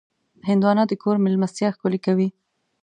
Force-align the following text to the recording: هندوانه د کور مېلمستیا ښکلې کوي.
هندوانه 0.47 0.83
د 0.87 0.93
کور 1.01 1.15
مېلمستیا 1.25 1.67
ښکلې 1.75 1.99
کوي. 2.05 2.27